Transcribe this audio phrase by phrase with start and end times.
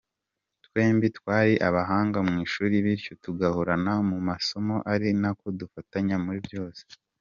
[0.65, 6.83] Twembi twari abahanga mu ishuri bityo tugahorana mu masomo ari nako dufatanya muri byose.